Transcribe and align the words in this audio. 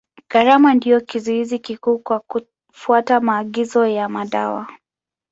Gharama 0.29 0.73
ndio 0.73 1.01
kizuizi 1.01 1.59
kikuu 1.59 1.99
kwa 1.99 2.19
kufuata 2.19 3.19
maagizo 3.19 3.87
ya 3.87 4.09
madawa. 4.09 4.67